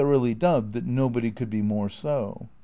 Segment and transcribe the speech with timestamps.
[0.01, 2.49] ughly dubbed that nobody could be more so.